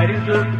[0.00, 0.59] Paris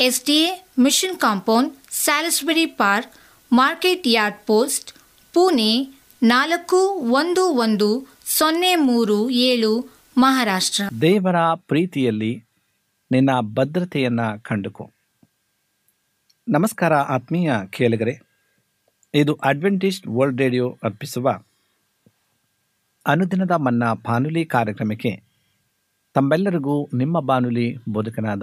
[0.00, 3.10] S D A Mission Compound, Salisbury Park,
[3.52, 4.92] Market Yard Post,
[5.32, 5.72] Pune
[6.22, 6.76] ನಾಲ್ಕು
[7.12, 7.88] ಒಂದು ಒಂದು
[8.24, 9.72] ಸೊನ್ನೆ ಮೂರು ಏಳು,
[10.18, 10.84] ಮಹಾರಾಷ್ಟ್ರ.
[11.00, 12.44] ದೇವರ ಪ್ರೀತಿಯಲ್ಲಿ
[13.10, 14.90] ನಿನ್ನ ಭದ್ರತೆಯನ್ನು ಕಂಡುಕೋ.
[16.48, 18.14] ನಮಸ್ಕಾರ ಆತ್ಮೀಯ ಕೇಳಿಗರೆ.
[19.14, 21.28] ಇದು ಅಡ್ವೆಂಟಿಸ್ಟ್ ವರ್ಲ್ಡ್ ರೇಡಿಯೋ ಅರ್ಪಿಸುವ
[23.06, 25.22] ಅನುದಿನದ ಮನ್ನಾ ಬಾನುಲಿ ಕಾರ್ಯಕ್ರಮಕ್ಕೆ
[26.14, 28.42] ತಮ್ಮೆಲ್ಲರಿಗೂ ನಿಮ್ಮ ಬಾನುಲಿ ಬೋಧಕನಾದ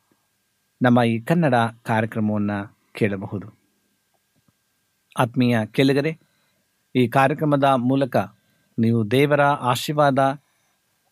[0.81, 3.47] ನಮ್ಮ ಈ ಕನ್ನಡ ಕಾರ್ಯಕ್ರಮವನ್ನು ಕೇಳಬಹುದು.
[5.19, 6.17] ಆತ್ಮೀಯ ಕೇಳಿಗರೆ,
[6.95, 8.17] ಈ ಕಾರ್ಯಕ್ರಮದ ಮೂಲಕ
[8.79, 10.19] ನೀವು ದೇವರ ಆಶೀರ್ವಾದ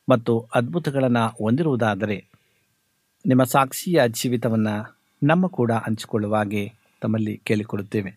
[0.09, 2.25] ಮತ್ತು ಅದ್ಭುತಗಳನ್ನು ಹೊಂದಿರುವುದಾದರೆ
[3.25, 8.11] ನಿಮ್ಮ ಸಾಕ್ಷಿಯ ಜೀವಿತವನ್ನು ನಮ್ಮ ಕೂಡ ಹಂಚಿಕೊಳ್ಳುವ ಹಾಗೆ ತಮ್ಮಲ್ಲಿ ಕೇಳಿಕೊಡುತ್ತೇವೆ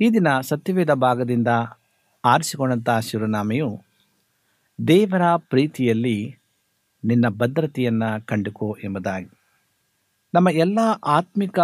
[0.00, 1.48] ಈ ದಿನ ಸತ್ಯವೇದ ಭಾಗದಿಂದ
[2.24, 3.82] ಆರಿಸಿಕೊಂಡಂಥ ಶಿವನಾಮೆಯು
[4.88, 6.36] ದೇವರ ಪ್ರೀತಿಯಲ್ಲಿ
[7.04, 9.43] ನಿನ್ನ ಭದ್ರತೆಯನ್ನು ಕಂಡುಕೋ ಎಂಬುದಾಗಿ.
[10.34, 11.58] ನಮ್ಮ ಎಲ್ಲ ಆತ್ಮಿಕ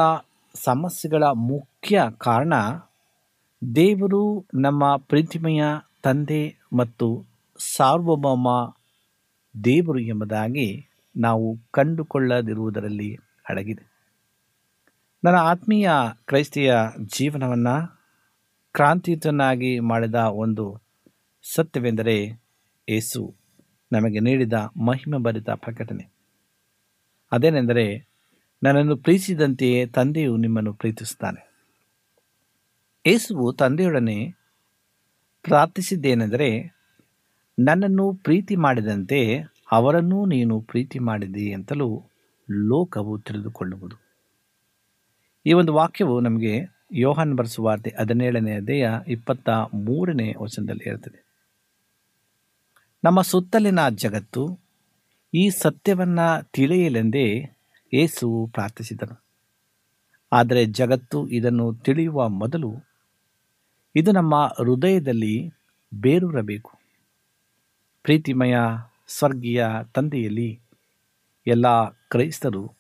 [0.55, 2.55] ಸಮಸ್ಯೆಗಳ ಮುಖ್ಯ ಕಾರಣ
[3.75, 5.63] ದೇವರು ನಮ್ಮ ಪ್ರೀತಿಮಯ
[6.03, 7.27] ತಂದೆ ಮತ್ತು
[7.77, 8.49] ಸಾರ್ವಭೌಮ
[9.65, 13.19] ದೇವರು ಎಂಬುದಾಗಿ ನಾವು ಕಂಡುಕೊಳ್ಳದಿರುವುದರಲ್ಲಿ
[13.49, 13.93] ಅಡಗಿದೆ.
[15.25, 15.91] ನನ್ನ ಆತ್ಮೀಯ
[16.27, 16.75] ಕ್ರೈಸ್ತಿಯ
[17.07, 17.99] ಜೀವನವನ್ನು
[18.73, 20.83] ಕ್ರಾಂತಿಯುತನಾಗಿ ಮಾಡಿದ ಒಂದು
[21.55, 22.43] ಸತ್ಯವೆಂದರೆ
[22.89, 23.35] ಏಸು
[23.93, 24.53] ನಮಗೆ ನೀಡಿದ
[24.87, 26.09] ಮಹಿಮೆ ಭರಿತ ಪ್ರಕಟಣೆ.
[27.33, 28.10] ಅದೇನೆಂದರೆ
[28.63, 31.51] ನನ್ನನ್ನು ಪ್ರೀತಿಸಿದಂತೆಯೇ ತಂದೆಯು ನಿಮ್ಮನ್ನು ಪ್ರೀತಿಸುತ್ತಾನೆ.
[33.07, 34.35] ಯೇಸುವು ತಂದೆಯೊಡನೆ
[35.43, 36.75] ಪ್ರಾರ್ಥಿಸಿದ್ದೇನೆಂದರೆ,
[37.59, 39.41] ನನ್ನನ್ನು ಪ್ರೀತಿ ಮಾಡಿದಂತೆ
[39.73, 42.05] ಅವರನ್ನೂ ನೀನು ಪ್ರೀತಿ ಮಾಡಿದಿ ಅಂತಲೂ
[42.51, 43.97] ಲೋಕವು ತಿಳಿದುಕೊಳ್ಳುವುದು.
[45.47, 51.25] ಈ ಒಂದು ವಾಕ್ಯವು ನಮಗೆ ಯೋಹಾನ್ ಬರೆಸುವಾರ್ತೆ ಹದಿನೇಳನೇ ಅಧ್ಯಾಯ ಇಪ್ಪತ್ತ ಮೂರನೇ ವಚನದಲ್ಲಿ ಇರುತ್ತದೆ
[53.05, 54.59] ನಮ್ಮ ಸುತ್ತಲಿನ ಜಗತ್ತು
[55.35, 57.57] ಈ ಸತ್ಯವನ್ನು ತಿಳಿಯಲೆಂದೇ
[57.93, 59.25] ಏಸು ಪ್ರಾರ್ಥಿಸಿದನು.
[60.33, 62.75] ಆದರೆ ಜಗತ್ತು ಇದನ್ನು ತಿಳಿಯುವ ಮೊದಲು
[63.97, 65.53] ಇದು ನಮ್ಮ ಹೃದಯದಲ್ಲಿ
[65.95, 66.79] ಬೇರೂರಬೇಕು.
[68.03, 68.57] ಪ್ರೀತಿಮಯ
[69.09, 70.61] ಸ್ವರ್ಗೀಯ ತಂದೆಯಲ್ಲಿ
[71.47, 72.73] ಎಲ್ಲ ಕ್ರೈಸ್ತರು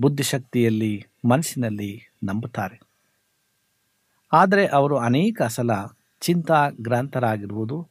[0.00, 2.80] ಬುದ್ಧಿಶಕ್ತಿಯಲ್ಲಿ, ಮನಸ್ಸಿನಲ್ಲಿ ನಂಬುತ್ತಾರೆ.
[4.32, 5.70] ಆದರೆ ಅವರು ಅನೇಕ ಸಲ
[6.20, 7.88] ಚಿಂತಾಗ್ರಾಂತರಾಗಿರುವುದು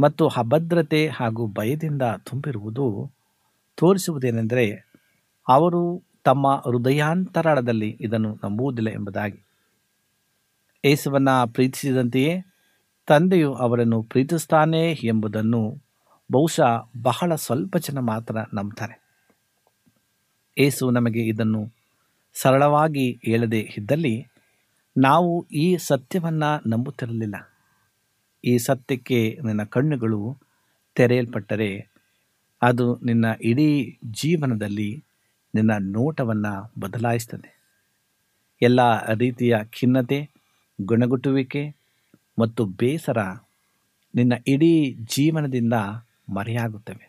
[0.00, 3.10] ಮತ್ತು ಅಭದ್ರತೆ ಹಾಗೂ ಭಯದಿಂದ ತುಂಬಿರುವುದು
[3.74, 4.83] ತೋರಿಸುವುದೇನೆಂದರೆ
[5.48, 9.46] ಅವರು ತಮ್ಮ ಹೃದಯಾಂತರಾಳದಲ್ಲಿ ಇದನ್ನು ನಂಬುವುದಿಲ್ಲ ಎಂಬುದಾಗಿ.
[10.84, 12.44] ಯೇಸುವನ್ನು ಪ್ರೀತಿಸಿದಂತೆಯೇ
[13.06, 15.82] ತಂದೆಯು ಅವರನ್ನು ಪ್ರೀತಿಸ್ತಾನೆ ಎಂಬುದನ್ನು
[16.32, 19.04] ಬಹುಶಃ ಬಹಳ ಸ್ವಲ್ಪ ಜನ ಮಾತ್ರ ನಂಬ್ತಾರೆ.
[20.58, 21.72] ಏಸು ನಮಗೆ ಇದನ್ನು
[22.34, 24.26] ಸರಳವಾಗಿ ಹೇಳದೆ ಇದ್ದಲ್ಲಿ
[24.98, 27.34] ನಾವು ಈ ಸತ್ಯವನ್ನು ನಂಬುತ್ತಿರಲಿಲ್ಲ.
[28.44, 30.38] ಈ ಸತ್ಯಕ್ಕೆ ನಿನ್ನ ಕಣ್ಣುಗಳು
[30.94, 31.88] ತೆರೆಯಲ್ಪಟ್ಟರೆ
[32.62, 35.04] ಅದು ನಿನ್ನ ಇಡೀ ಜೀವನದಲ್ಲಿ
[35.54, 37.50] ನಿನ್ನ ನೋಟವನ್ನು ಬದಲಾಯಿಸ್ತದೆ.
[38.62, 38.80] ಎಲ್ಲ
[39.14, 40.18] ರೀತಿಯ ಖಿನ್ನತೆ,
[40.78, 41.62] ಗುಣಗುಟ್ಟುವಿಕೆ
[42.38, 43.20] ಮತ್ತು ಬೇಸರ
[44.14, 45.76] ನಿನ್ನ ಇಡೀ ಜೀವನದಿಂದ
[46.28, 47.06] ಮರೆಯಾಗುತ್ತವೆ.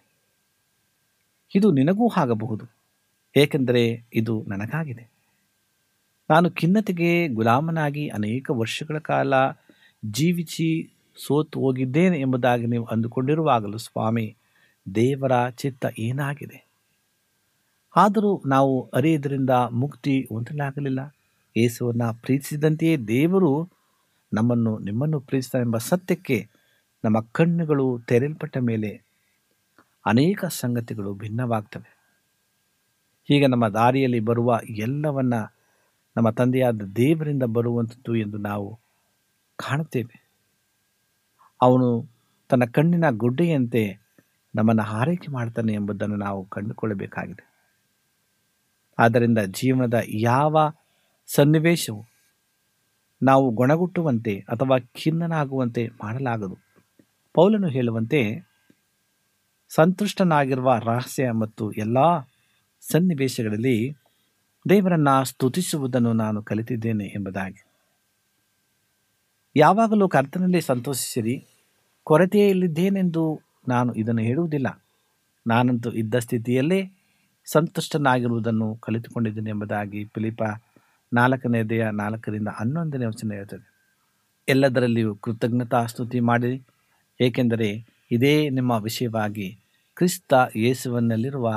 [1.55, 2.65] ಇದು ನಿನಗೂ ಆಗಬಹುದು,
[3.35, 3.83] ಏಕೆಂದರೆ
[4.13, 5.05] ಇದು ನನಗಾಗಿದೆ.
[6.29, 9.33] ನಾನು ಖಿನ್ನತೆಗೆ ಗುಲಾಮನಾಗಿ ಅನೇಕ ವರ್ಷಗಳ ಕಾಲ
[10.03, 10.69] ಜೀವಿಸಿ
[11.17, 14.27] ಸೋತು ಹೋಗಿದ್ದೇನೆ ಎಂಬುದಾಗಿ ನೀವು ಅಂದುಕೊಂಡಿರುವಾಗಲೂ ಸ್ವಾಮಿ,
[14.95, 16.59] ದೇವರ ಚಿತ್ತ ಏನಾಗಿದೆ?
[17.95, 21.15] ಆದರೂ ನಾವು ಅರಿಯದರಿಂದ ಮುಕ್ತಿ ಹೊಂದಲಾಗಲಿಲ್ಲ.
[21.57, 23.69] ಯೇಸುವನ್ನು ಪ್ರೀತಿಸಿದಂತೆಯೇ ದೇವರು
[24.33, 26.49] ನಮ್ಮನ್ನು, ನಿಮ್ಮನ್ನು ಪ್ರೀತಿಸ್ತಾನೆಂಬ ಸತ್ಯಕ್ಕೆ
[27.05, 29.01] ನಮ್ಮ ಕಣ್ಣುಗಳು ತೆರೆಯಲ್ಪಟ್ಟ ಮೇಲೆ
[30.05, 31.97] ಅನೇಕ ಸಂಗತಿಗಳು ಭಿನ್ನವಾಗ್ತವೆ.
[33.27, 35.33] ಹೀಗೆ ನಮ್ಮ ದಾರಿಯಲ್ಲಿ ಬರುವ ಎಲ್ಲವನ್ನ
[36.17, 38.79] ನಮ್ಮ ತಂದೆಯಾದ ದೇವರಿಂದ ಬರುವಂಥದ್ದು ಎಂದು ನಾವು
[39.55, 40.29] ಕಾಣುತ್ತೇವೆ.
[41.61, 42.05] ಅವನು
[42.49, 43.99] ತನ್ನ ಕಣ್ಣಿನ ಗುಡ್ಡೆಯಂತೆ
[44.55, 47.54] ನಮ್ಮನ್ನು ಆರೈಕೆ ಮಾಡ್ತಾನೆ ಎಂಬುದನ್ನು ನಾವು ಕಂಡುಕೊಳ್ಳಬೇಕಾಗಿದೆ.
[48.99, 50.71] ಆದ್ದರಿಂದ ಜೀವನದ ಯಾವ
[51.27, 52.05] ಸನ್ನಿವೇಶವು
[53.23, 56.57] ನಾವು ಗೊಣಗುಟ್ಟುವಂತೆ ಅಥವಾ ಖಿನ್ನನಾಗುವಂತೆ ಮಾಡಲಾಗದು.
[57.33, 58.47] ಪೌಲನು ಹೇಳುವಂತೆ,
[59.69, 61.97] ಸಂತುಷ್ಟನಾಗಿರುವ ರಹಸ್ಯ ಮತ್ತು ಎಲ್ಲ
[62.81, 63.97] ಸನ್ನಿವೇಶಗಳಲ್ಲಿ
[64.69, 67.65] ದೇವರನ್ನು ಸ್ತುತಿಸುವುದನ್ನು ನಾನು ಕಲಿತಿದ್ದೇನೆ ಎಂಬುದಾಗಿ.
[69.55, 71.45] ಯಾವಾಗಲೂ ಕರ್ತನಲ್ಲಿ ಸಂತೋಷಿಸಿರಿ,
[72.03, 74.83] ಕೊರತೆಯಲ್ಲಿದ್ದೇನೆಂದು ನಾನು ಇದನ್ನು ಹೇಳುವುದಿಲ್ಲ.
[75.47, 76.91] ನಾನಂತೂ ಇದ್ದ ಸ್ಥಿತಿಯಲ್ಲೇ
[77.45, 80.43] ಸಂತುಷ್ಟನಾಗಿರುವುದನ್ನು ಕಲಿತುಕೊಂಡಿದ್ದೇನೆ ಎಂಬುದಾಗಿ ಫಿಲಿಪ
[81.69, 83.71] ದೇಹ ನಾಲ್ಕರಿಂದ ಹನ್ನೊಂದನೇ ವಚನ ಹೇಳ್ತದೆ.
[84.49, 86.63] ಎಲ್ಲದರಲ್ಲಿಯೂ ಕೃತಜ್ಞತಾ ಸ್ತುತಿ ಮಾಡಿ,
[87.21, 89.59] ಏಕೆಂದರೆ ಇದೇ ನಿಮ್ಮ ವಿಷಯವಾಗಿ
[89.95, 91.51] ಕ್ರಿಸ್ತ ಯೇಸುವಿನಲ್ಲಿರುವ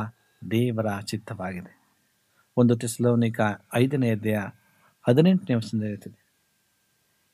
[0.51, 1.79] ದೇವರ ಚಿತ್ತವಾಗಿದೆ.
[2.57, 3.41] ಒಂದು ತೆಸಲೋನಿಕ
[3.75, 4.49] ಐದನೇ ಅಧ್ಯಾಯ
[5.09, 6.19] ಹದಿನೆಂಟನೇ ವಚನ ಹೇಳ್ತದೆ.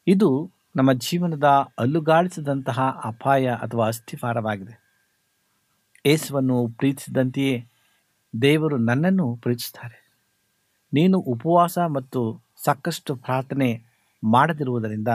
[0.07, 1.45] ಇದು ನಮ್ಮ ಜೀವನದ
[1.79, 4.85] ಅಲ್ಲುಗಾಡಿಸಿದಂತಹ ಅಪಾಯ ಅಥವಾ ಅಸ್ಥಿಫಾರವಾಗಿದೆ
[6.07, 7.67] ಯೇಸುವನ್ನು ಪ್ರೀತಿಸಿದಂತೆಯೇ
[8.43, 9.99] ದೇವರು ನನ್ನನ್ನು ಪ್ರೀತಿಸುತ್ತಾರೆ.
[10.93, 13.83] ನೀನು ಉಪವಾಸ ಮತ್ತು ಸಾಕಷ್ಟು ಪ್ರಾರ್ಥನೆ
[14.25, 15.09] ಮಾಡದಿರುವುದರಿಂದ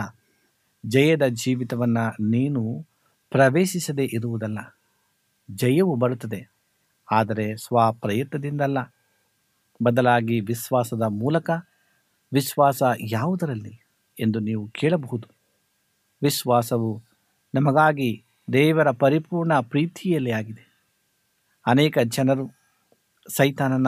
[0.86, 2.86] ಜಯದ ಜೀವಿತವನ್ನು ನೀನು
[3.32, 4.60] ಪ್ರವೇಶಿಸದೇ ಇರುವುದಲ್ಲ.
[5.50, 6.52] ಜಯವು ಬರುತ್ತದೆ,
[7.12, 8.94] ಆದರೆ ಸ್ವಪ್ರಯತ್ನದಿಂದಲ್ಲ.
[9.84, 11.50] ಬದಲಾಗಿ ವಿಶ್ವಾಸದ ಮೂಲಕ
[12.34, 13.80] ವಿಶ್ವಾಸ ಯಾವುದರಲ್ಲಿ
[14.20, 15.28] ಎಂದು ನೀವು ಕೇಳಬಹುದು.
[16.22, 17.04] ವಿಶ್ವಾಸವು
[17.54, 18.24] ನಮಗಾಗಿ
[18.54, 20.64] ದೇವರ ಪರಿಪೂರ್ಣ ಪ್ರೀತಿಯಲ್ಲಿ ಆಗಿದೆ.
[21.66, 22.59] ಅನೇಕ ಜನರು
[23.30, 23.88] ಸೈತಾನನ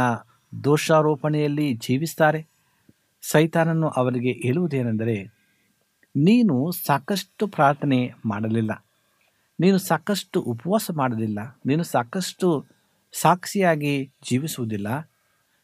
[0.63, 2.47] ದೋಷಾರೋಪಣೆಯಲ್ಲಿ ಜೀವಿಸ್ತಾರೆ.
[3.21, 5.23] ಸೈತಾನನ್ನು ಅವರಿಗೆ ಹೇಳುವುದೇನೆಂದರೆ,
[6.15, 8.85] ನೀನು ಸಾಕಷ್ಟು ಪ್ರಾರ್ಥನೆ ಮಾಡಲಿಲ್ಲ.
[9.59, 11.59] ನೀನು ಸಾಕಷ್ಟು ಉಪವಾಸ ಮಾಡಲಿಲ್ಲ.
[11.65, 12.65] ನೀನು ಸಾಕಷ್ಟು
[13.11, 15.09] ಸಾಕ್ಷಿಯಾಗಿ ಜೀವಿಸುವುದಿಲ್ಲ.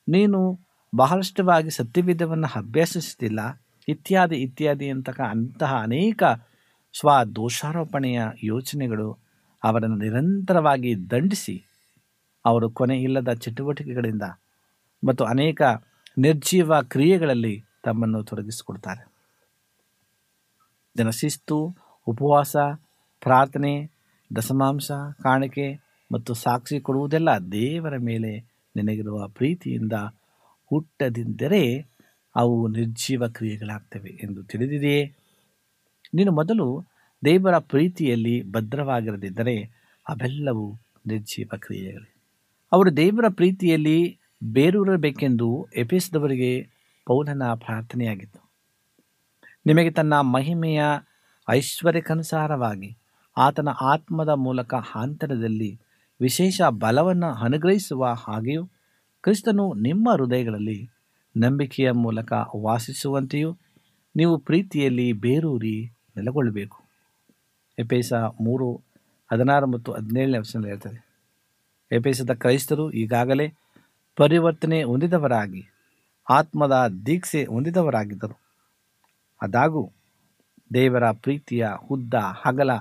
[0.10, 0.60] ನೀನು
[0.96, 3.64] ಬಹಳಷ್ಟವಾಗಿ ಸತ್ಯವಿಧವನ್ನು ಅಭ್ಯಾಸಿಸುತ್ತಿಲ್ಲ.
[3.88, 6.24] ಇತ್ಯಾದಿ ಇತ್ಯಾದಿ ಅಂತಕ ಅಂತಹ ಅನೇಕ
[7.00, 9.20] ಸ್ವ ದೋಷಾರೋಪಣೆಯ ಯೋಚನೆಗಳು
[9.64, 11.67] ಅವರನ್ನು ನಿರಂತರವಾಗಿ ದಂಡಿಸಿ
[12.48, 14.22] ಅವರು ಕೊನೆ ಇಲ್ಲದ ಚಟುವಟಿಕೆಗಳಿಂದ
[15.08, 15.62] ಮತ್ತು ಅನೇಕ
[16.18, 19.04] ನಿರ್ಜೀವ ಕ್ರಿಯೆಗಳಲ್ಲಿ ತಮ್ಮನ್ನು ತೊಡಗಿಸಿಕೊಡ್ತಾರೆ.
[20.98, 21.58] ಜನಶಿಸ್ತು
[22.08, 22.56] ಉಪವಾಸ,
[23.22, 23.74] ಪ್ರಾರ್ಥನೆ,
[24.36, 24.92] ದಶಮಾಂಶ,
[25.24, 25.68] ಕಾಣಿಕೆ
[26.12, 28.32] ಮತ್ತು ಸಾಕ್ಷಿ ಕೊಡುವುದೆಲ್ಲ ದೇವರ ಮೇಲೆ
[28.75, 29.94] ನಿನಗಿರುವ ಪ್ರೀತಿಯಿಂದ
[30.66, 31.88] ಹುಟ್ಟದಿದ್ದರೆ
[32.36, 35.06] ಅವು ನಿರ್ಜೀವ ಕ್ರಿಯೆಗಳಾಗ್ತವೆ ಎಂದು ತಿಳಿದಿದೆಯೇ?
[36.13, 36.68] ನೀನು ಮೊದಲು
[37.25, 39.56] ದೇವರ ಪ್ರೀತಿಯಲ್ಲಿ ಭದ್ರವಾಗಿರದಿದ್ದರೆ
[40.10, 40.66] ಅವೆಲ್ಲವೂ
[41.08, 42.17] ನಿರ್ಜೀವ ಕ್ರಿಯೆಗಳೇ.
[42.72, 46.68] ಅವರು ದೇವರ ಪ್ರೀತಿಯಲ್ಲಿ ಬೇರೂರಬೇಕೆಂದು ಎಪಿಸಿದವರಿಗೆ
[47.06, 48.50] ಪೌಲನ ಪ್ರಾರ್ಥನೆಯಾಗಿತ್ತು.
[49.66, 50.84] ನಿಮಗೆ ತನ್ನ ಮಹಿಮೆಯ
[51.50, 52.98] ಐಶ್ವರ್ಯಕ್ಕನುಸಾರವಾಗಿ
[53.38, 55.80] ಆತನ ಆತ್ಮದ ಮೂಲಕ ಆಂತರದಲ್ಲಿ
[56.22, 58.66] ವಿಶೇಷ ಬಲವನ್ನು ಅನುಗ್ರಹಿಸುವ ಹಾಗೆಯೂ
[59.22, 60.90] ಕ್ರಿಸ್ತನು ನಿಮ್ಮ ಹೃದಯಗಳಲ್ಲಿ
[61.38, 63.58] ನಂಬಿಕೆಯ ಮೂಲಕ ವಾಸಿಸುವಂತೆಯೂ
[64.16, 66.84] ನೀವು ಪ್ರೀತಿಯಲ್ಲಿ ಬೇರೂರಿ ನೆಲೆಗೊಳ್ಳಬೇಕು.
[67.80, 68.82] ಎಪೇಸ ಮೂರು
[69.32, 71.07] ಹದಿನಾರು ಮತ್ತು ಹದಿನೇಳನೇ ವರ್ಷದಲ್ಲಿ ಹೇಳ್ತದೆ.
[71.91, 73.53] ಎಪೇಸದ ಕ್ರೈಸ್ತರು ಈಗಾಗಲೇ
[74.15, 75.70] ಪರಿವರ್ತನೆ ಹೊಂದಿದವರಾಗಿ,
[76.29, 78.39] ಆತ್ಮದ ದೀಕ್ಷೆ ಹೊಂದಿದವರಾಗಿದ್ದರು.
[79.41, 79.91] ಆದಾಗೂ
[80.74, 82.72] ದೇವರ ಪ್ರೀತಿಯ ಉದ್ದ, ಹಗಲ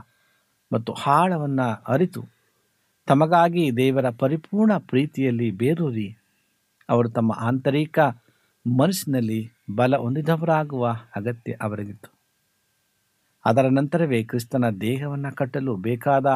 [0.73, 2.23] ಮತ್ತು ಆಳವನ್ನು ಅರಿತು,
[3.07, 6.17] ತಮಗಾಗಿ ದೇವರ ಪರಿಪೂರ್ಣ ಪ್ರೀತಿಯಲ್ಲಿ ಬೇರೂರಿ,
[6.91, 7.99] ಅವರು ತಮ್ಮ ಆಂತರಿಕ
[8.67, 12.11] ಮನಸ್ಸಿನಲ್ಲಿ ಬಲ ಹೊಂದಿದವರಾಗುವ ಅಗತ್ಯ ಅವರಿಗಿತ್ತು.
[13.45, 16.27] ಅದರ ನಂತರವೇ ಕ್ರಿಸ್ತನ ದೇಹವನ್ನು ಕಟ್ಟಲು ಬೇಕಾದ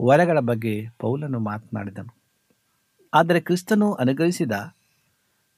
[0.00, 2.16] ವರಗಳ ಬಗ್ಗೆ ಪೌಲನು ಮಾತನಾಡಿದನು.
[3.14, 4.52] ಆದರೆ ಕ್ರಿಸ್ತನು ಅನುಗ್ರಹಿಸಿದ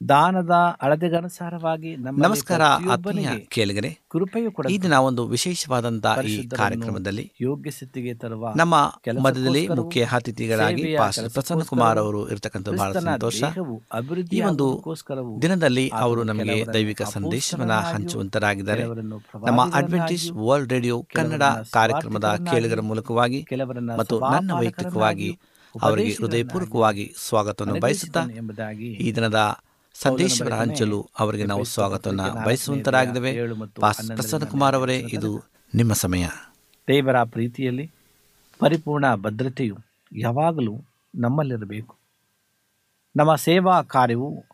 [0.01, 2.63] ದಾನದ ಅಳತೆಗನುಸಾರವಾಗಿ ನಮಸ್ಕಾರ
[2.95, 3.91] ಆತ್ಮೀಯ ಕೇಳಿಗರೆ.
[4.13, 8.75] ಕೃಪೆಯು ಕೂಡ ಈ ದಿನ ಒಂದು ವಿಶೇಷವಾದಂತಹ ಈ ಕಾರ್ಯಕ್ರಮದಲ್ಲಿ ಯೋಗ್ಯ ಸ್ಥಿತಿಗೆ ತರುವ ನಮ್ಮ
[9.23, 10.85] ಮಧ್ಯದಲ್ಲಿ ಮುಖ್ಯ ಅತಿಥಿಗಳಾಗಿ
[11.35, 13.43] ಪ್ರಸನ್ನ ಕುಮಾರ್ ಅವರು ಇರತಕ್ಕಂಥ ಬಹಳ ಸಂತೋಷ.
[13.93, 14.69] ಅಭಿವೃದ್ಧಿ ಈ ಒಂದು
[15.43, 18.85] ದಿನದಲ್ಲಿ ಅವರು ನಮಗೆ ದೈವಿಕ ಸಂದೇಶವನ್ನ ಹಂಚುವಂತರಾಗಿದ್ದಾರೆ.
[19.49, 21.45] ನಮ್ಮ ಅಡ್ವೆಂಟೇಜ್ ವರ್ಲ್ಡ್ ರೇಡಿಯೋ ಕನ್ನಡ
[21.79, 25.31] ಕಾರ್ಯಕ್ರಮದ ಕೇಳಿಗರ ಮೂಲಕವಾಗಿ ಕೆಲವರನ್ನ ಮತ್ತು ನನ್ನ ವೈಯಕ್ತಿಕವಾಗಿ
[25.75, 29.41] ಅವರಿಗೆ ಹೃದಯಪೂರ್ವಕವಾಗಿ ಸ್ವಾಗತವನ್ನು ಬಯಸುತ್ತಾ ಎಂಬುದಾಗಿ ಈ ದಿನದ
[30.07, 33.39] ಬರೆದನೆ ಹಂಚಲು ಅವರಿಗೆ ನಾವು ಸ್ವಾಗತವನ್ನು ಬಯಸುವಂತರಾಗಿದ್ದೇವೆ.
[34.15, 36.27] ಪ್ರಸನ್ನ ಕುಮಾರ್ ಅವರೇ ಇದು ನಿಮ್ಮ ಸಮಯ.
[36.89, 37.91] ದೇವರ ಪ್ರೀತಿಯಲ್ಲಿ
[38.59, 39.77] ಪರಿಪೂರ್ಣ ಭದ್ರತೆಯು
[40.17, 41.97] ಯಾವಾಗಲೂ ನಮ್ಮಲ್ಲಿರಬೇಕು.
[43.17, 44.45] ನಮ್ಮ ಸೇವಾ ಕಾರ್ಯವು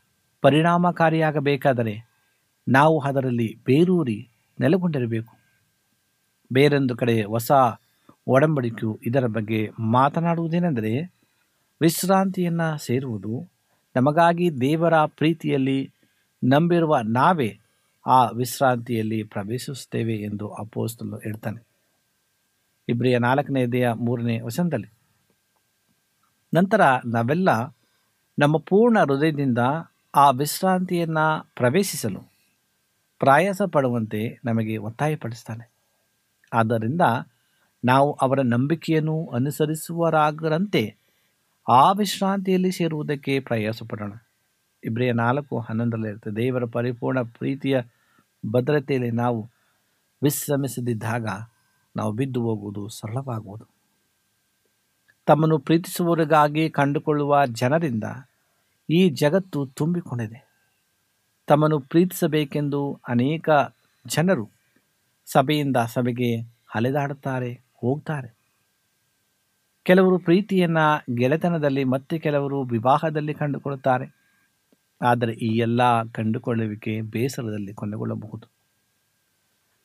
[0.41, 2.11] ಪರಿಣಾಮಕಾರಿಯಾಗಬೇಕಾದರೆ
[2.69, 4.29] ನಾವು ಅದರಲ್ಲಿ ಬೇರೂರಿ
[4.61, 5.37] ನೆಲೆಗೊಂಡಿರಬೇಕು.
[6.53, 7.53] ಬೇರೊಂದು ಕಡೆ ಹೊಸ
[8.27, 11.15] ಒಡಂಬಡಿಕೆಯು ಇದರ ಬಗ್ಗೆ ಮಾತನಾಡುವುದೇನೆಂದರೆ
[11.81, 13.54] ವಿಶ್ರಾಂತಿಯನ್ನು ಸೇರುವುದು
[13.97, 15.93] ನಮಗಾಗಿ ದೇವರ ಪ್ರೀತಿಯಲ್ಲಿ
[16.45, 17.59] ನಂಬಿರುವ ನಾವೇ
[18.07, 21.67] ಆ ವಿಶ್ರಾಂತಿಯಲ್ಲಿ ಪ್ರವೇಶಿಸುತ್ತೇವೆ ಎಂದು ಅಪೋಸ್ತಲು ಹೇಳ್ತಾನೆ.
[22.89, 24.93] ಇಬ್ರಿಯ ನಾಲ್ಕನೇ ದೇಹ ಮೂರನೇ ವಚನದಲ್ಲಿ,
[26.55, 27.77] ನಂತರ ನಾವೆಲ್ಲ
[28.39, 29.59] ನಮ್ಮ ಪೂರ್ಣ ಹೃದಯದಿಂದ
[30.15, 32.21] ಆ ವಿಶ್ರಾಂತಿಯನ್ನು ಪ್ರವೇಶಿಸಲು
[33.19, 35.73] ಪ್ರಯಾಸ ಪಡುವಂತೆ ನಮಗೆ ಒತ್ತಾಯಪಡಿಸ್ತಾನೆ.
[36.53, 37.01] ಆದ್ದರಿಂದ
[37.85, 41.04] ನಾವು ಅವರ ನಂಬಿಕೆಯನ್ನು ಅನುಸರಿಸುವರಾಗರಂತೆ
[41.69, 44.13] ಆ ವಿಶ್ರಾಂತಿಯಲ್ಲಿ ಸೇರುವುದಕ್ಕೆ ಪ್ರಯಾಸ ಪಡೋಣ
[44.85, 47.81] ಇಬ್ರಿಯ ನಾಲ್ಕು ಹನ್ನೊಂದರಲ್ಲಿ ಇರ್ತದೆ ದೇವರ ಪರಿಪೂರ್ಣ ಪ್ರೀತಿಯ
[48.53, 49.51] ಭದ್ರತೆಯಲ್ಲಿ ನಾವು
[50.23, 51.27] ವಿಶ್ರಮಿಸದಿದ್ದಾಗ
[51.97, 53.69] ನಾವು ಬಿದ್ದು ಹೋಗುವುದು ಸರಳವಾಗುವುದು.
[55.27, 58.05] ತಮ್ಮನ್ನು ಪ್ರೀತಿಸುವವರಿಗಾಗಿ ಕಂಡುಕೊಳ್ಳುವ ಜನರಿಂದ
[58.91, 60.49] ಈ ಜಗತ್ತು ತುಂಬಿಕೊಂಡಿದೆ.
[61.47, 63.51] ತಮ್ಮನ್ನು ಪ್ರೀತಿಸಬೇಕೆಂದು ಅನೇಕ
[64.07, 64.51] ಜನರು
[65.33, 66.41] ಸಭೆಯಿಂದ ಸಭೆಗೆ
[66.75, 68.44] ಅಲೆದಾಡುತ್ತಾರೆ, ಹೋಗ್ತಾರೆ.
[69.87, 74.07] ಕೆಲವರು ಪ್ರೀತಿಯನ್ನು ಗೆಳೆತನದಲ್ಲಿ ಮತ್ತೆ ಕೆಲವರು ವಿವಾಹದಲ್ಲಿ ಕಂಡುಕೊಳ್ಳುತ್ತಾರೆ.
[75.03, 78.47] ಆದರೆ ಈ ಎಲ್ಲ ಕಂಡುಕೊಳ್ಳುವಿಕೆ ಬೇಸರದಲ್ಲಿ ಕೊನೆಗೊಳ್ಳಬಹುದು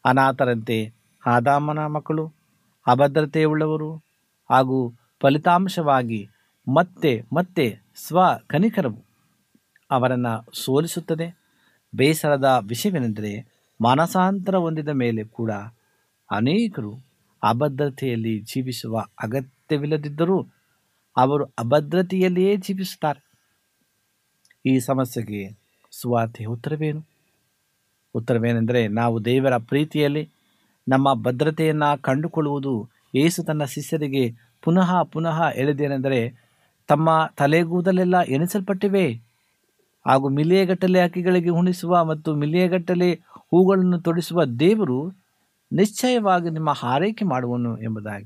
[0.06, 0.78] ಅನಾಥರಂತೆ
[1.26, 2.26] ಆದಾಮನ ಮಕ್ಕಳು,
[2.88, 3.90] ಅಭದ್ರತೆಯುಳ್ಳವರು
[4.50, 4.78] ಹಾಗೂ
[5.22, 6.22] ಫಲಿತಾಂಶವಾಗಿ
[6.68, 7.66] ಮತ್ತೆ ಮತ್ತೆ
[7.96, 9.02] ಸ್ವ ಕನಿಕರವು
[9.92, 11.28] ಅವರನ್ನು ಸೋಲಿಸುತ್ತದೆ.
[11.96, 13.34] ಬೇಸರದ ವಿಷಯವೆಂದರೆ
[13.82, 15.52] ಮಾನಸಾಂತರ ಹೊಂದಿದ ಮೇಲೆ ಕೂಡ
[16.30, 16.94] ಅನೇಕರು
[17.44, 18.96] ಅಭದ್ರತೆಯಲ್ಲಿ ಜೀವಿಸುವ
[19.70, 20.38] ಅಗತ್ಯವಿಲ್ಲದಿದ್ದರೂ
[21.18, 23.22] ಅವರು ಅಭದ್ರತೆಯಲ್ಲಿಯೇ ಜೀವಿಸುತ್ತಾರೆ.
[24.66, 25.42] ಈ ಸಮಸ್ಯೆಗೆ
[25.92, 27.02] ಸುವಾರ್ತೆ ಉತ್ತರವೇನು?
[28.16, 30.30] ಉತ್ತರವೇನೆಂದರೆ ನಾವು ದೇವರ ಪ್ರೀತಿಯಲ್ಲಿ
[30.90, 34.24] ನಮ್ಮ ಭದ್ರತೆಯನ್ನು ಕಂಡುಕೊಳ್ಳುವುದು ಏಸು ತನ್ನ ಶಿಷ್ಯರಿಗೆ
[34.62, 36.20] ಪುನಃ ಪುನಃ ಎಳೆದೇನೆಂದರೆ
[36.88, 39.14] ತಮ್ಮ ತಲೆಗೂದಲೆಲ್ಲ ಎಣಿಸಲ್ಪಟ್ಟಿವೆ.
[40.08, 43.12] ಹಾಗೂ ಮಿಲಿಯಗಟ್ಟಲೆ ಹಕ್ಕಿಗಳಿಗೆ ಉಣಿಸುವ ಮತ್ತು ಮಿಲಿಯಗಟ್ಟಲೆ
[43.50, 45.14] ಹೂಗಳನ್ನು ತೊಡಿಸುವ ದೇವರು
[45.72, 48.26] ನಿಶ್ಚಯವಾಗಿ ನಿಮ್ಮ ಹಾರೈಕೆ ಮಾಡುವನು ಎಂಬುದಾಗಿ.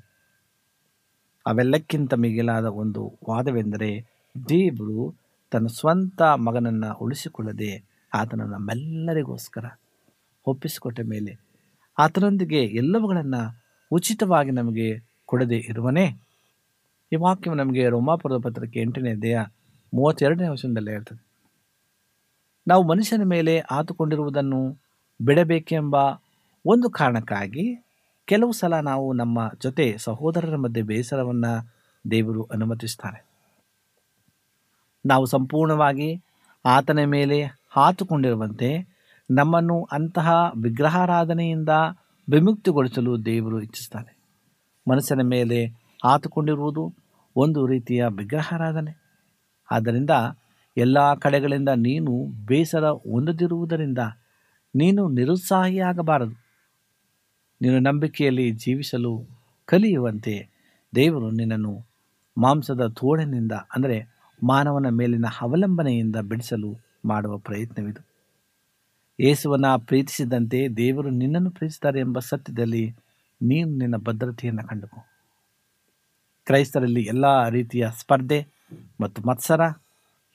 [1.45, 4.01] ಅವೆಲ್ಲಕ್ಕಿಂತ ಮಿಗಿಲಾದ ಒಂದು ವಾದವೆಂದರೆ
[4.49, 5.15] ದೇವರು
[5.51, 9.65] ತನ್ನ ಸ್ವಂತ ಮಗನನ್ನು ಉಳಿಸಿಕೊಳ್ಳದೆ ಆತನ ನಮ್ಮೆಲ್ಲರಿಗೋಸ್ಕರ
[10.47, 11.53] ಒಪ್ಪಿಸಿಕೊಟ್ಟ ಮೇಲೆ
[11.97, 16.05] ಆತನೊಂದಿಗೆ ಎಲ್ಲವುಗಳನ್ನು ಉಚಿತವಾಗಿ ನಮಗೆ ಕೊಡದೆ ಇರುವನೇ?
[17.13, 19.41] ಈ ವಾಕ್ಯವು ನಮಗೆ ರೋಮಾಪುರದ ಪತ್ರಕ್ಕೆ ಎಂಟನೇ ದೇಹ
[19.93, 21.33] ಮೂವತ್ತೆರಡನೇ ವರ್ಷದಲ್ಲೇ ಹೇಳ್ತದೆ.
[22.67, 24.81] ನಾವು ಮನುಷ್ಯನ ಮೇಲೆ ಆತುಕೊಂಡಿರುವುದನ್ನು
[25.25, 25.95] ಬಿಡಬೇಕೆಂಬ
[26.65, 27.82] ಒಂದು ಕಾರಣಕ್ಕಾಗಿ
[28.25, 31.71] ಕೆಲವು ಸಲ ನಾವು ನಮ್ಮ ಜೊತೆ ಸಹೋದರರ ಮಧ್ಯೆ ಬೇಸರವನ್ನು
[32.11, 33.25] ದೇವರು ಅನುಮತಿಸ್ತಾನೆ
[35.05, 36.21] ನಾವು ಸಂಪೂರ್ಣವಾಗಿ
[36.65, 38.93] ಆತನ ಮೇಲೆ ಹಾತುಕೊಂಡಿರುವಂತೆ
[39.31, 41.69] ನಮ್ಮನ್ನು ಅಂತಹ ವಿಗ್ರಹಾರಾಧನೆಯಿಂದ
[42.29, 44.17] ವಿಮುಕ್ತಿಗೊಳಿಸಲು ದೇವರು ಇಚ್ಛಿಸ್ತಾನೆ.
[44.91, 45.65] ಮನಸ್ಸಿನ ಮೇಲೆ
[46.03, 46.93] ಹಾತುಕೊಂಡಿರುವುದು
[47.35, 49.01] ಒಂದು ರೀತಿಯ ವಿಗ್ರಹಾರಾಧನೆ.
[49.71, 50.09] ಆದ್ದರಿಂದ
[50.77, 53.97] ಎಲ್ಲ ಕಡೆಗಳಿಂದ ನೀನು ಬೇಸರ ಹೊಂದದಿರುವುದರಿಂದ
[54.75, 56.42] ನೀನು ನಿರುತ್ಸಾಹಿಯಾಗಬಾರದು.
[57.63, 59.11] ನೀನು ನಂಬಿಕೆಯಲ್ಲಿ ಜೀವಿಸಲು
[59.69, 60.33] ಕಲಿಯುವಂತೆ
[60.93, 61.73] ದೇವರು ನಿನ್ನನ್ನು
[62.37, 63.97] ಮಾಂಸದ ತೋಳಿನಿಂದ, ಅಂದರೆ
[64.43, 66.71] ಮಾನವನ ಮೇಲಿನ ಅವಲಂಬನೆಯಿಂದ ಬಿಡಿಸಲು
[67.05, 68.01] ಮಾಡುವ ಪ್ರಯತ್ನವಿದು.
[69.19, 72.83] ಯೇಸುವನ್ನು ಪ್ರೀತಿಸಿದಂತೆ ದೇವರು ನಿನ್ನನ್ನು ಪ್ರೀತಿಸುತ್ತಾರೆ ಎಂಬ ಸತ್ಯದಲ್ಲಿ
[73.41, 74.99] ನೀನು ನಿನ್ನ ಭದ್ರತೆಯನ್ನು ಕಂಡುಕೋ.
[76.47, 78.39] ಕ್ರೈಸ್ತರಲ್ಲಿ ಎಲ್ಲ ರೀತಿಯ ಸ್ಪರ್ಧೆ
[79.01, 79.61] ಮತ್ತು ಮತ್ಸರ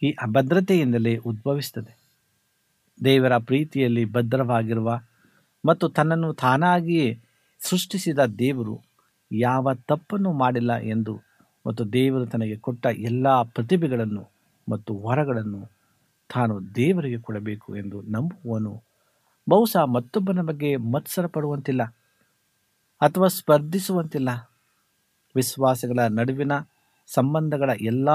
[0.02, 1.92] ಈ ಅಭದ್ರತೆಯಿಂದಲೇ ಉದ್ಭವಿಸುತ್ತದೆ.
[3.04, 4.90] ದೇವರ ಪ್ರೀತಿಯಲ್ಲಿ ಭದ್ರವಾಗಿರುವ
[5.68, 7.08] ಮತ್ತು ತನ್ನನ್ನು ತಾನಾಗಿಯೇ
[7.60, 8.74] ಸೃಷ್ಟಿಸಿದ ದೇವರು
[9.32, 11.14] ಯಾವ ತಪ್ಪನ್ನು ಮಾಡಿಲ್ಲ ಎಂದು
[11.66, 14.24] ಮತ್ತು ದೇವರು ತನಗೆ ಕೊಟ್ಟ ಎಲ್ಲ ಪ್ರತಿಭೆಗಳನ್ನು
[14.68, 15.62] ಮತ್ತು ವರಗಳನ್ನು
[16.30, 18.72] ತಾನು ದೇವರಿಗೆ ಕೊಡಬೇಕು ಎಂದು ನಂಬುವನು
[19.48, 21.82] ಬಹುಶಃ ಮತ್ತೊಬ್ಬನ ಬಗ್ಗೆ ಮತ್ಸರ ಪಡುವಂತಿಲ್ಲ
[23.00, 24.30] ಅಥವಾ ಸ್ಪರ್ಧಿಸುವಂತಿಲ್ಲ.
[25.34, 26.52] ವಿಶ್ವಾಸಗಳ ನಡುವಿನ
[27.08, 28.08] ಸಂಬಂಧಗಳ ಎಲ್ಲ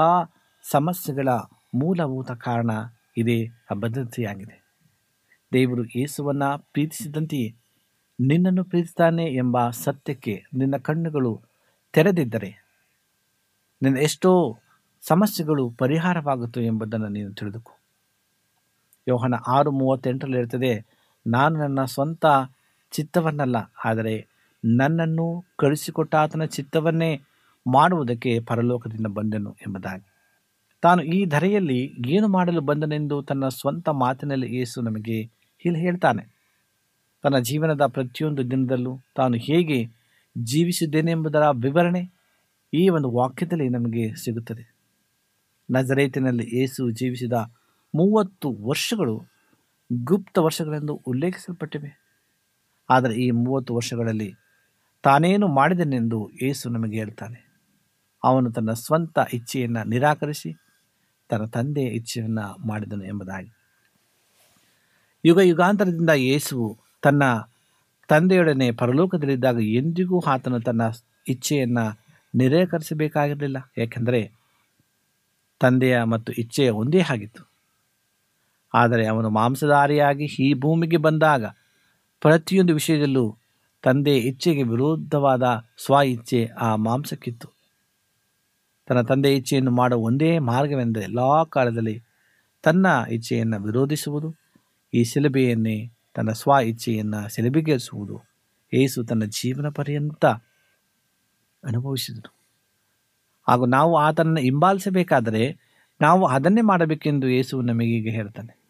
[0.64, 1.28] ಸಮಸ್ಯೆಗಳ
[1.74, 2.70] ಮೂಲಭೂತ ಕಾರಣ
[3.16, 3.38] ಇದೇ
[3.70, 4.63] ಅಭದ್ರತೆಯಾಗಿದೆ.
[5.54, 7.48] ದೇವರು ಯೇಸುವನ್ನು ಪ್ರೀತಿಸಿದಂತೆಯೇ
[8.18, 11.32] ನಿನ್ನನ್ನು ಪ್ರೀತಿಸ್ತಾನೆ ಎಂಬ ಸತ್ಯಕ್ಕೆ ನಿನ್ನ ಕಣ್ಣುಗಳು
[11.94, 12.50] ತೆರೆದಿದ್ದರೆ
[13.82, 14.30] ನಿನ್ನ ಎಷ್ಟೋ
[15.02, 17.72] ಸಮಸ್ಯೆಗಳು ಪರಿಹಾರವಾಗುತ್ತೆ ಎಂಬುದನ್ನು ನೀನು ತಿಳಿದುಕು.
[19.06, 20.72] ಯೋಹನ ಆರು ಮೂವತ್ತೆಂಟರಲ್ಲಿ ಇರ್ತದೆ
[21.26, 22.24] ನಾನು ನನ್ನ ಸ್ವಂತ
[22.92, 24.14] ಚಿತ್ತವನ್ನಲ್ಲ, ಆದರೆ
[24.64, 25.26] ನನ್ನನ್ನು
[25.58, 27.10] ಕಳಿಸಿಕೊಟ್ಟ ಆತನ ಚಿತ್ತವನ್ನೇ
[27.66, 30.04] ಮಾಡುವುದಕ್ಕೆ ಪರಲೋಕದಿಂದ ಬಂದೆನು ಎಂಬುದಾಗಿ.
[30.82, 35.18] ತಾನು ಈ ಧರೆಯಲ್ಲಿ ಏನು ಮಾಡಲು ಬಂದನೆಂದು ತನ್ನ ಸ್ವಂತ ಮಾತಿನಲ್ಲಿ ಯೇಸು ನಮಗೆ
[35.64, 36.34] ಇಲ್ಲಿ ಹೇಳ್ತಾನೆ,
[37.22, 39.86] ತನ್ನ ಜೀವನದ ಪ್ರತಿಯೊಂದು ದಿನದಲ್ಲೂ ತಾನು ಹೇಗೆ
[40.38, 42.10] ಜೀವಿಸಿದ್ದೇನೆಂಬುದರ ವಿವರಣೆ
[42.74, 44.74] ಈ ಒಂದು ವಾಕ್ಯದಲ್ಲಿ ನಮಗೆ ಸಿಗುತ್ತದೆ.
[45.70, 47.32] ನಜರೇತಿನಲ್ಲಿ ಏಸು ಜೀವಿಸಿದ
[47.94, 49.24] ಮೂವತ್ತು ವರ್ಷಗಳು
[50.04, 52.00] ಗುಪ್ತ ವರ್ಷಗಳೆಂದು ಉಲ್ಲೇಖಿಸಲ್ಪಟ್ಟಿವೆ.
[52.90, 54.34] ಆದರೆ ಈ ಮೂವತ್ತು ವರ್ಷಗಳಲ್ಲಿ
[55.02, 57.54] ತಾನೇನು ಮಾಡಿದನೆಂದು ಏಸು ನಮಗೆ ಹೇಳ್ತಾನೆ.
[58.24, 60.52] ಅವನು ತನ್ನ ಸ್ವಂತ ಇಚ್ಛೆಯನ್ನು ನಿರಾಕರಿಸಿ,
[61.28, 63.63] ತನ್ನ ತಂದೆಯ ಇಚ್ಛೆಯನ್ನು ಮಾಡಿದನು ಎಂಬುದಾಗಿ.
[65.24, 67.22] ಯುಗ ಯುಗಾಂತರದಿಂದ ಯೇಸುವು ತನ್ನ
[68.08, 70.82] ತಂದೆಯೊಡನೆ ಪರಲೋಕದಲ್ಲಿದ್ದಾಗ ಎಂದಿಗೂ ಆತನು ತನ್ನ
[71.28, 71.98] ಇಚ್ಛೆಯನ್ನು
[72.34, 74.32] ನಿರಾಕರಿಸಬೇಕಾಗಿರಲಿಲ್ಲ ಏಕೆಂದರೆ
[75.60, 77.50] ತಂದೆಯ ಮತ್ತು ಇಚ್ಛೆಯ ಒಂದೇ ಆಗಿತ್ತು.
[78.74, 81.44] ಆದರೆ ಅವನು ಮಾಂಸಧಾರಿಯಾಗಿ ಈ ಭೂಮಿಗೆ ಬಂದಾಗ
[82.20, 83.36] ಪ್ರತಿಯೊಂದು ವಿಷಯದಲ್ಲೂ
[83.82, 85.42] ತಂದೆ ಇಚ್ಛೆಗೆ ವಿರುದ್ಧವಾದ
[85.76, 87.48] ಸ್ವ ಇಚ್ಛೆ ಆ ಮಾಂಸಕ್ಕಿತ್ತು.
[88.86, 92.02] ತನ್ನ ತಂದೆ ಇಚ್ಛೆಯನ್ನು ಮಾಡುವ ಒಂದೇ ಮಾರ್ಗವೆಂದರೆ ಎಲ್ಲ ಕಾಲದಲ್ಲಿ
[92.62, 94.43] ತನ್ನ ಇಚ್ಛೆಯನ್ನು ವಿರೋಧಿಸುವುದು.
[94.94, 98.22] ಈ ಶಿಲುಬೆಯನ್ನೇ ತನ್ನ ಸ್ವ ಇಚ್ಛೆಯನ್ನು ಶಿಲುಬೆಗೇರಿಸುವುದು.
[98.72, 100.26] ಏಸು ತನ್ನ ಜೀವನ ಪರ್ಯಂತ
[101.64, 102.34] ಅನುಭವಿಸಿದನು.
[103.48, 105.58] ಹಾಗೂ ನಾವು ಆತನನ್ನು ಹಿಂಬಾಲಿಸಬೇಕಾದರೆ
[106.00, 108.60] ನಾವು ಅದನ್ನೇ ಮಾಡಬೇಕೆಂದು ಯೇಸು ನಮಗೀಗ ಹೇಳ್ತಾನೆ.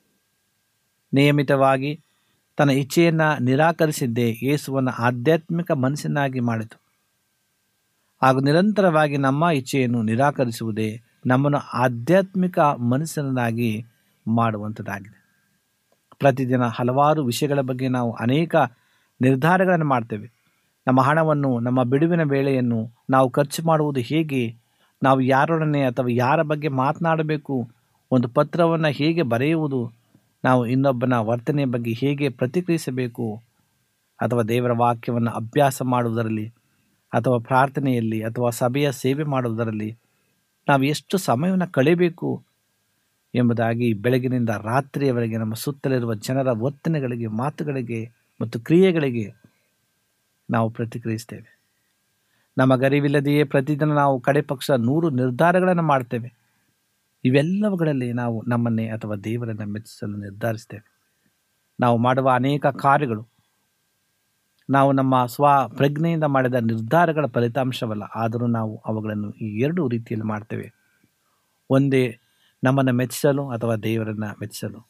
[1.13, 2.01] ನಿಯಮಿತವಾಗಿ
[2.57, 6.81] ತನ್ನ ಇಚ್ಛೆಯನ್ನು ನಿರಾಕರಿಸಿದ್ದೇ ಯೇಸುವನ್ನು ಆಧ್ಯಾತ್ಮಿಕ ಮನಸ್ಸನ್ನಾಗಿ ಮಾಡಿತು.
[8.23, 13.85] ಹಾಗೂ ನಿರಂತರವಾಗಿ ನಮ್ಮ ಇಚ್ಛೆಯನ್ನು ನಿರಾಕರಿಸುವುದೇ ನಮ್ಮನ್ನು ಆಧ್ಯಾತ್ಮಿಕ ಮನಸ್ಸನ್ನಾಗಿ
[14.29, 15.24] ಮಾಡುವಂಥದ್ದಾಗಿದೆ
[16.19, 18.57] ಪ್ರತಿದಿನ ಹಲವಾರು ವಿಷಯಗಳ ಬಗ್ಗೆ ನಾವು ಅನೇಕ
[19.21, 20.33] ನಿರ್ಧಾರಗಳನ್ನು ಮಾಡ್ತೇವೆ.
[20.87, 24.55] ನಮ್ಮ ಹಣವನ್ನು, ನಮ್ಮ ಬಿಡುವಿನ ವೇಳೆಯನ್ನು ನಾವು ಖರ್ಚು ಮಾಡುವುದು ಹೇಗೆ,
[25.03, 27.69] ನಾವು ಯಾರೊಡನೆ ಅಥವಾ ಯಾರ ಬಗ್ಗೆ ಮಾತನಾಡಬೇಕು,
[28.13, 29.93] ಒಂದು ಪತ್ರವನ್ನು ಹೇಗೆ ಬರೆಯುವುದು,
[30.45, 33.41] ನಾವು ಇನ್ನೊಬ್ಬನ ವರ್ತನೆಯ ಬಗ್ಗೆ ಹೇಗೆ ಪ್ರತಿಕ್ರಿಯಿಸಬೇಕು,
[34.21, 36.49] ಅಥವಾ ದೇವರ ವಾಕ್ಯವನ್ನು ಅಭ್ಯಾಸ ಮಾಡುವುದರಲ್ಲಿ,
[37.13, 39.97] ಅಥವಾ ಪ್ರಾರ್ಥನೆಯಲ್ಲಿ, ಅಥವಾ ಸಭೆಯ ಸೇವೆ ಮಾಡುವುದರಲ್ಲಿ
[40.69, 42.43] ನಾವು ಎಷ್ಟು ಸಮಯವನ್ನು ಕಳೆಯಬೇಕು
[43.35, 48.01] ಎಂಬುದಾಗಿ ಬೆಳಗಿನಿಂದ ರಾತ್ರಿಯವರೆಗೆ ನಮ್ಮ ಸುತ್ತಲಿರುವ ಜನರ ವರ್ತನೆಗಳಿಗೆ, ಮಾತುಗಳಿಗೆ
[48.41, 49.27] ಮತ್ತು ಕ್ರಿಯೆಗಳಿಗೆ
[50.51, 51.49] ನಾವು ಪ್ರತಿಕ್ರಿಯಿಸ್ತೇವೆ.
[52.59, 56.29] ನಮಗರಿವಿಲ್ಲದೆಯೇ ಪ್ರತಿದಿನ ನಾವು ಕಡೆ ಪಕ್ಷ ನೂರು ನಿರ್ಧಾರಗಳನ್ನು ಮಾಡ್ತೇವೆ.
[57.25, 60.85] ಇವೆಲ್ಲವುಗಳಲ್ಲಿ ನಾವು ನಮ್ಮನ್ನೇ ಅಥವಾ ದೇವರನ್ನು ಮೆಚ್ಚಿಸಲು ನಿರ್ಧರಿಸ್ತೇವೆ.
[61.81, 63.29] ನಾವು ಮಾಡುವ ಅನೇಕ ಕಾರ್ಯಗಳು,
[64.71, 70.69] ನಾವು ನಮ್ಮ ಸ್ವ ಪ್ರಜ್ಞೆಯಿಂದ ಮಾಡಿದ ನಿರ್ಧಾರಗಳ ಫಲಿತಾಂಶವಲ್ಲ, ಆದರೂ ನಾವು ಅವುಗಳನ್ನು ಈ ಎರಡು ರೀತಿಯಲ್ಲಿ ಮಾಡ್ತೇವೆ.
[71.71, 72.05] ಒಂದೇ
[72.65, 74.89] ನಮ್ಮನ್ನು ಮೆಚ್ಚಿಸಲು ಅಥವಾ ದೇವರನ್ನು ಮೆಚ್ಚಿಸಲು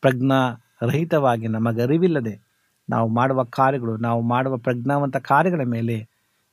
[0.00, 2.48] ಪ್ರಜ್ಞಾರಹಿತವಾಗಿ ನಮಗರಿವಿಲ್ಲದೆ
[2.90, 5.96] ನಾವು ಮಾಡುವ ಕಾರ್ಯಗಳು, ನಾವು ಮಾಡುವ ಪ್ರಜ್ಞಾವಂತ ಕಾರ್ಯಗಳ ಮೇಲೆ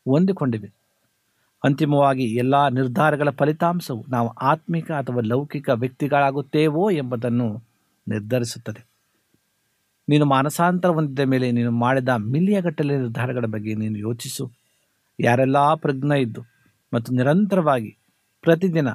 [0.07, 0.73] ಹೊಂದಿಕೊಂಡಿವೆ.
[1.63, 7.63] ಅಂತಿಮವಾಗಿ ಎಲ್ಲ ನಿರ್ಧಾರಗಳ ಫಲಿತಾಂಶವು ನಾವು ಆತ್ಮಿಕ ಅಥವಾ ಲೌಕಿಕ ವ್ಯಕ್ತಿಗಳಾಗುತ್ತೇವೋ ಎಂಬುದನ್ನು
[8.07, 8.85] ನಿರ್ಧರಿಸುತ್ತದೆ.
[10.09, 14.51] ನೀನು ಮಾನಸಾಂತರ ಹೊಂದಿದ್ದ ಮೇಲೆ ನೀನು ಮಾಡಿದ ಮಿಲಿಯಗಟ್ಟಲೆ ನಿರ್ಧಾರಗಳ ಬಗ್ಗೆ ನೀನು ಯೋಚಿಸು.
[15.19, 16.41] ಯಾರೆಲ್ಲ ಪ್ರಜ್ಞೆ ಇದ್ದು
[16.93, 17.97] ಮತ್ತು ನಿರಂತರವಾಗಿ
[18.41, 18.89] ಪ್ರತಿದಿನ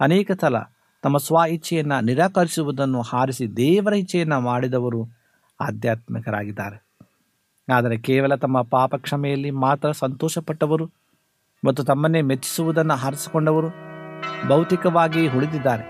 [0.00, 0.56] ಅನೇಕ ಸಲ
[1.06, 5.04] ತಮ್ಮ ಸ್ವ ಇಚ್ಛೆಯನ್ನು ನಿರಾಕರಿಸುವುದನ್ನು ಹಾರಿಸಿ ದೇವರ ಇಚ್ಛೆಯನ್ನು ಮಾಡಿದವರು
[5.60, 6.86] ಆಧ್ಯಾತ್ಮಿಕರಾಗಿದ್ದಾರೆ.
[7.72, 10.90] ಆದರೆ ಕೇವಲ ತಮ್ಮ ಪಾಪ ಕ್ಷಮೆಯಲ್ಲಿ ಮಾತ್ರ ಸಂತೋಷಪಟ್ಟವರು
[11.64, 13.68] ಮತ್ತು ತಮ್ಮನ್ನೇ ಮೆಚ್ಚಿಸುವುದನ್ನು ಹಾರಿಸಿಕೊಂಡವರು
[14.48, 15.82] ಭೌತಿಕವಾಗಿ ಉಳಿದಿದ್ದಾರೆ.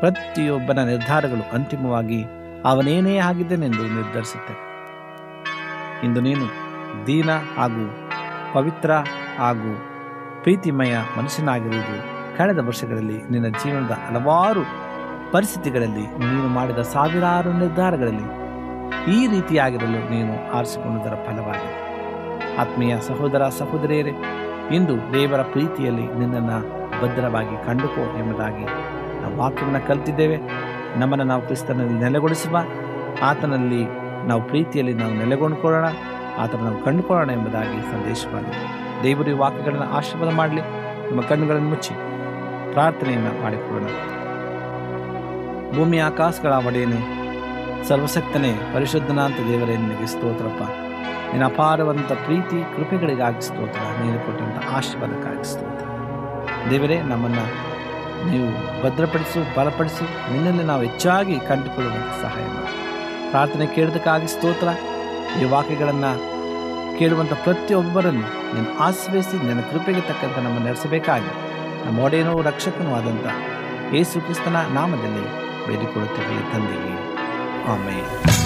[0.00, 2.24] ಪ್ರತಿಯೊಬ್ಬನ ನಿರ್ಧಾರಗಳು ಅಂತಿಮವಾಗಿ
[2.64, 4.54] ಅವನೇನೇ ಆಗಿದ್ದೇನೆಂದು ನಿರ್ಧರಿಸುತ್ತೆ.
[6.06, 6.46] ಇಂದು ನೀನು
[7.06, 8.10] ದೀನ ಹಾಗೂ
[8.54, 8.90] ಪವಿತ್ರ
[9.38, 9.78] ಹಾಗೂ
[10.42, 14.62] ಪ್ರೀತಿಮಯ ಮನುಷ್ಯನಾಗಿರುವುದು ಕಳೆದ ವರ್ಷಗಳಲ್ಲಿ ನಿನ್ನ ಜೀವನದ ಹಲವಾರು
[15.32, 18.26] ಪರಿಸ್ಥಿತಿಗಳಲ್ಲಿ ನೀನು ಮಾಡಿದ ಸಾವಿರಾರು ನಿರ್ಧಾರಗಳಲ್ಲಿ
[19.16, 21.90] ಈ ರೀತಿಯಾಗಿರಲು ನೀನು ಆರಿಸಿಕೊಂಡುದರ ಫಲವಾಗಿದೆ.
[22.56, 24.12] ಆತ್ಮೀಯ ಸಹೋದರ ಸಹೋದರಿಯರೇ,
[24.72, 26.58] ಇಂದು ದೇವರ ಪ್ರೀತಿಯಲ್ಲಿ ನಿನ್ನನ್ನು
[27.02, 28.64] ಭದ್ರವಾಗಿ ಕಂಡುಕೋ ಎಂಬುದಾಗಿ
[29.22, 30.36] ನಾವು ವಾಕ್ಯವನ್ನು ಕಲಿತಿದ್ದೇವೆ.
[30.96, 32.56] ನಮ್ಮನ್ನು ನಾವು ಕ್ರಿಸ್ತನಲ್ಲಿ ನೆಲೆಗೊಳಿಸುವ,
[33.22, 33.86] ಆತನಲ್ಲಿ
[34.28, 35.84] ನಾವು ಪ್ರೀತಿಯಲ್ಲಿ ನಾವು ನೆಲೆಗೊಂಡುಕೊಳ್ಳೋಣ
[36.38, 38.60] ಆತನ ನಾವು ಕಂಡುಕೊಳ್ಳೋಣ ಎಂಬುದಾಗಿ ಸಂದೇಶವಾಗಿದೆ
[39.02, 40.60] ದೇವರು ವಾಕ್ಯಗಳನ್ನು ಆಶೀರ್ವಾದ ಮಾಡಲಿ.
[41.08, 42.09] ನಮ್ಮ ಕಣ್ಣುಗಳನ್ನು ಮುಚ್ಚಿ.
[42.72, 43.90] ಪ್ರಾರ್ಥನೆಯನ್ನು ಮಾಡಿಕೊಳ್ಳೋಣ.
[45.76, 47.20] ಭೂಮಿ ಆಕಾಶಗಳ ಒಡೆಯನೆ,
[47.88, 50.62] ಸರ್ವಶಕ್ತನೇ ಪರಿಶುದ್ಧನಾಂತ ದೇವರೇ, ನಿನಗೆ ಸ್ತೋತ್ರಪ್ಪ.
[51.30, 53.80] ನಿನ್ನ ಅಪಾರವಂಥ ಪ್ರೀತಿ, ಕೃಪೆಗಳಿಗಾಗಿ ಸ್ತೋತ್ರ.
[54.02, 55.84] ನೀನು ಕೊಟ್ಟಂಥ ಆಶೀರ್ವಾದಕ್ಕಾಗಿ ಸ್ತೋತ್ರ.
[56.70, 57.70] ದೇವರೇ, ನಮ್ಮನ್ನು
[58.30, 60.32] ನೀವು ಭದ್ರಪಡಿಸು, ಬಲಪಡಿಸು.
[60.32, 62.80] ನಿನ್ನಲ್ಲಿ ನಾವು ಹೆಚ್ಚಾಗಿ ಕಂಡುಕೊಳ್ಳುವಂಥ ಸಹಾಯ ಮಾಡಿ.
[63.30, 64.68] ಪ್ರಾರ್ಥನೆ ಕೇಳೋದಕ್ಕಾಗಿ ಸ್ತೋತ್ರ.
[65.40, 66.30] ಈ ವಾಕ್ಯಗಳನ್ನು
[66.98, 71.49] ಕೇಳುವಂಥ ಪ್ರತಿಯೊಬ್ಬರನ್ನು ನೀನು ಆಶ್ರಯಿಸಿ ನಿನ್ನ ಕೃಪೆಗೆ ತಕ್ಕಂತೆ ನಮ್ಮ ನಡೆಸಬೇಕಾಗಿ.
[71.86, 73.26] ನಮ್ಮ ಒಡೆಯನೂ ರಕ್ಷಕನೂ ಆದಂಥ
[73.94, 75.24] ಯೇಸು ಕ್ರಿಸ್ತನ ನಾಮದಲ್ಲಿ
[75.66, 76.94] ಬೇಡಿಕೊಳ್ಳುತ್ತೇವೆ ತಂದೆಯೇ.
[77.64, 78.40] ಆಮೇಲೆ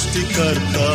[0.00, 0.90] सृष्टिकर्ता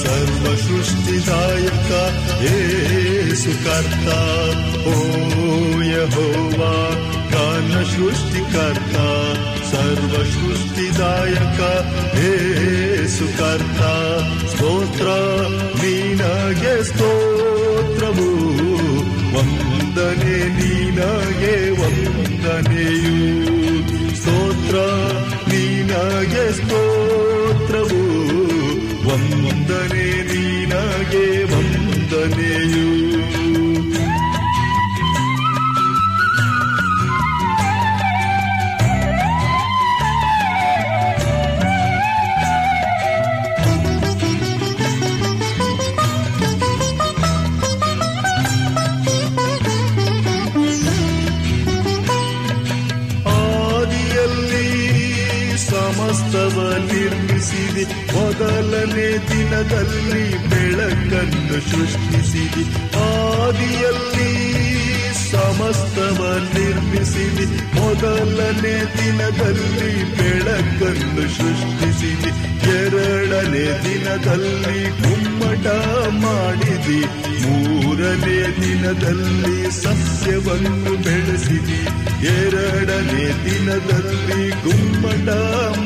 [0.00, 2.00] सर्व सृष्टिदायका
[2.44, 4.18] येसुकर्ता
[4.92, 4.96] ओ
[5.82, 6.74] यहोवा
[7.34, 9.06] कान सृष्टिकर्ता
[9.70, 11.72] सर्व सृष्टिदायका
[12.20, 13.94] येसुकर्ता
[59.53, 62.63] ದಿನದಲ್ಲಿ ಬೆಳಕನ್ನು ಸೃಷ್ಟಿಸಿದೆ.
[62.95, 64.53] ಆದಿಯಲ್ಲಿ
[65.31, 67.75] ಸಮಸ್ತವ ನಿರ್ಮಿಸಿದೆ.
[67.79, 72.29] ಮೊದಲನೇ ದಿನದಲ್ಲಿ ಬೆಳಕನ್ನು ಸೃಷ್ಟಿಸಿದೆ.
[72.69, 75.67] ಎರಡನೇ ದಿನದಲ್ಲಿ ಗುಮ್ಮಟ
[76.09, 77.32] ಮಾಡಿದೆ.
[77.43, 81.81] ಮೂರನೇ ದಿನದಲ್ಲಿ ಸಸ್ಯವನ್ನು ಬೆಳೆಸಿದಿ.
[82.27, 85.29] ಎರಡನೇ ದಿನದಲ್ಲಿ ಗುಮ್ಮಟ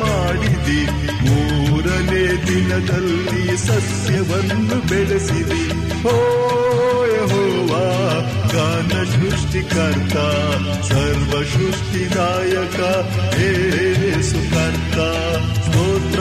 [0.04, 0.82] ಮಾಡಿದಿ.
[1.28, 5.66] ಮೂರನೇ ದಿನದಲ್ಲಿ ಸಸ್ಯವನ್ನು ಬೆಳೆಸಿದಿ.
[6.08, 6.16] ಓ
[7.06, 7.86] ಯಹೋವಾ
[8.54, 10.18] ಗಾನ ಸೃಷ್ಟಿಕರ್ತ,
[10.84, 12.80] ಸರ್ವ ಸೃಷ್ಟಿದಾಯಕ
[13.40, 14.98] ಏಸು ಕರ್ತ.
[15.68, 16.20] ಸ್ತೋತ್ರ,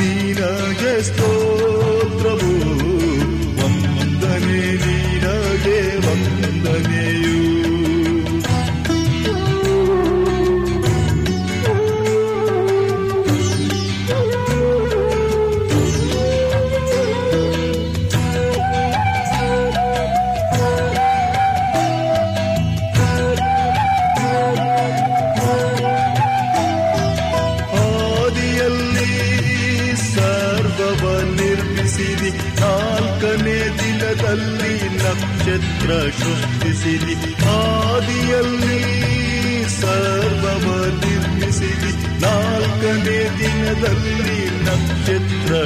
[0.00, 2.49] ನೀನಗೆ ಸ್ತೋತ್ರವು.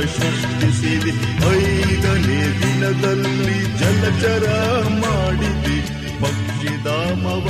[0.07, 1.13] ಸೃಷ್ಟಿಸಿದಿ
[1.57, 4.47] ಐದನೇ ದಿನದಲ್ಲಿ ಜಲಚರ
[4.89, 5.77] ಮಾಡಿದೆ.
[6.21, 7.49] ಪಕ್ಷಿಧಾಮವ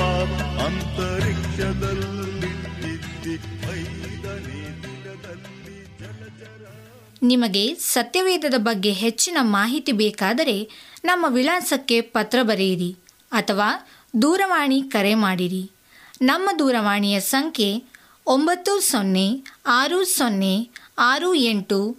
[0.67, 2.53] ಅಂತರಿಕ್ಷದಲ್ಲಿ
[3.81, 6.63] ಐದನೇ ದಿನದಲ್ಲಿ ಜಲಚರ
[7.23, 10.71] ನಿಮಗೆ ಸತ್ಯವೇದದ ಬಗ್ಗೆ ಹೆಚ್ಚಿನ ಮಾಹಿತಿ ಬೇಕಾದರೆ
[11.05, 12.97] ನಮ್ಮ ವಿಳಾಸಕ್ಕೆ ಪತ್ರ ಬರೆಯಿರಿ
[13.33, 13.69] ಅಥವಾ
[14.23, 15.71] ದೂರವಾಣಿ ಕರೆ ಮಾಡಿರಿ.
[16.23, 17.85] ನಮ್ಮ ದೂರವಾಣಿಯ ಸಂಖ್ಯೆ
[18.27, 21.97] ಒಂಬತ್ತು ಸೊನ್ನೆ ಆರು ಸೊನ್ನೆ ಆರು ಎಂಟು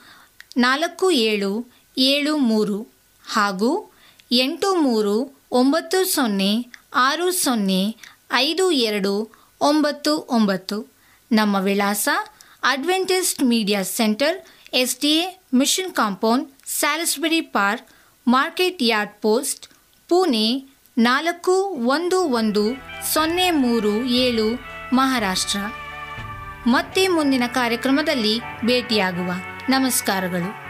[0.57, 2.87] ನಾಲ್ಕು ಏಳು ಏಳು ಮೂರು
[3.25, 3.91] ಹಾಗೂ
[4.31, 6.65] ಎಂಟು ಮೂರು, ಒಂಬತ್ತು ಸೊನ್ನೆ,
[6.95, 7.95] ಆರು ಸೊನ್ನೆ,
[8.33, 10.93] ಐದು ಎರಡು, ಒಂಬತ್ತು ಒಂಬತ್ತು.
[11.31, 12.09] ನಮ್ಮ ವಿಳಾಸ
[12.63, 14.37] Adventist Media Centre
[14.73, 17.87] S D A Mission Compound, Salisbury Park,
[18.27, 19.67] Market Yard Post,
[20.09, 21.55] Pune ನಾಲ್ಕು
[21.87, 22.63] ಒಂದು ಒಂದು
[23.13, 24.47] ಸೊನ್ನೆ ಮೂರು ಏಳು,
[24.93, 25.57] ಮಹಾರಾಷ್ಟ್ರ.
[26.67, 29.31] ಮತ್ತೆ ಮುಂದಿನ ಕಾರ್ಯಕ್ರಮದಲ್ಲಿ ಭೇಟಿಯಾಗುವ.
[29.69, 30.64] ನಮಸ್ಕಾರಗಳು.